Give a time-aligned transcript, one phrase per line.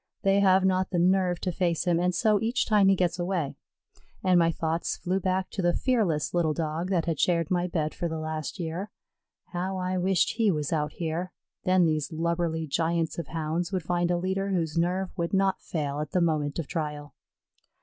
[0.23, 3.55] They have not the nerve to face him, and so, each time he gets away,
[4.23, 7.93] and my thoughts flew back to the fearless little Dog that had shared my bed
[7.93, 8.89] for the last year.
[9.53, 11.33] How I wished he was out here,
[11.65, 15.99] then these lubberly giants of Hounds would find a leader whose nerve would not fail
[15.99, 17.13] at the moment of trial.